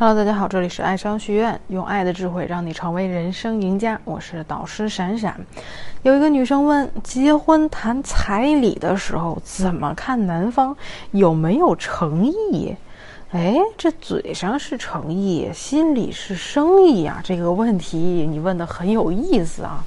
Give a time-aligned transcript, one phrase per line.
[0.00, 4.00] Hello，大家好，这里是爱商学院，用爱的智慧让你成为人生赢家。
[4.04, 5.44] 我是导师闪闪。
[6.02, 10.76] 有一个女生问，结婚谈彩礼的时候怎么看男方
[11.10, 12.76] 有没有诚意？
[13.32, 17.20] 哎，这嘴上是诚意，心里是生意啊！
[17.24, 19.84] 这个问题你问的很有意思啊。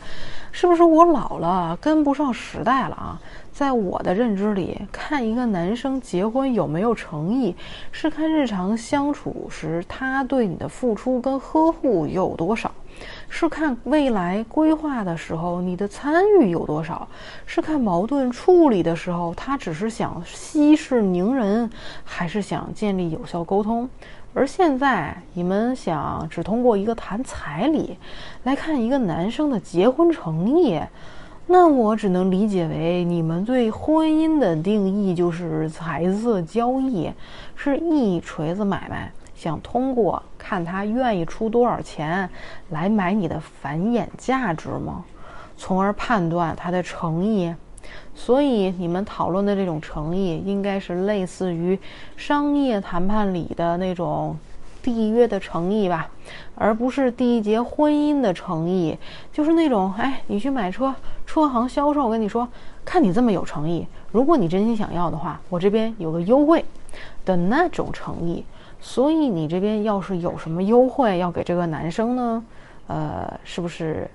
[0.51, 3.21] 是不是我老了跟不上时代了啊？
[3.51, 7.55] 在我的认知里，看一个男生结婚有没有诚意，
[7.91, 12.71] 是看日常相处时他对你的付出跟呵护有多少，
[13.29, 17.07] 是看未来规划的时候你的参与有多少，
[17.45, 21.69] 是看矛盾处理的时候他只是想息事宁人，
[22.03, 23.89] 还是想建立有效沟通。
[24.33, 27.97] 而现在，你们想只通过一个谈彩礼
[28.43, 30.79] 来看一个男生的结婚诚意，
[31.47, 37.11] 那我只能理解为你们对婚姻的定义就是财色交易，
[37.57, 42.29] 是一锤子买卖，想通过看他愿意出多少钱
[42.69, 45.03] 来买你的繁衍价值吗？
[45.57, 47.51] 从而判断他的诚意。
[48.13, 51.79] 所以你们讨论的这种诚意，应该是类似于
[52.15, 54.37] 商业谈判里的那种
[54.83, 56.07] 缔约的诚意吧，
[56.53, 58.95] 而不是缔结婚姻的诚意。
[59.33, 60.93] 就是那种，哎，你去买车，
[61.25, 62.47] 车行销售跟你说，
[62.85, 66.63] 看你这么有诚意，如果你真心想要的话，我这边有个优惠
[67.25, 68.45] 的那种诚意。
[68.81, 72.43] 所以你这边要是有什么优惠要给这个男生呢？
[72.87, 74.09] 呃，是不是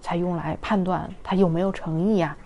[0.00, 2.36] 才用来判断他有没有诚意呀？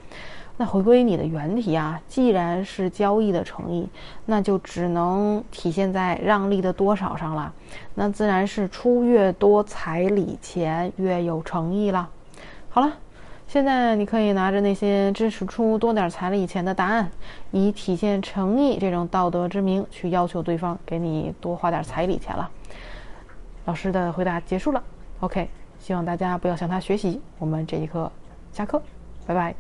[0.57, 3.89] 那回归你的原题啊，既然是交易的诚意，
[4.27, 7.51] 那就只能体现在让利的多少上了。
[7.95, 12.07] 那自然是出越多彩礼钱越有诚意了。
[12.69, 12.93] 好了，
[13.51, 17.11] 现在你可以拿着那些支持出多点彩礼钱的答案，
[17.51, 22.49] 以体现诚意这种道德之名，去要求对方给你多花点彩礼钱了。
[23.65, 24.81] 老师的回答结束了。
[25.19, 27.21] OK，希望大家不要向他学习。
[27.41, 28.13] 我们这一课
[28.53, 28.81] 下课，
[29.27, 29.53] 拜拜。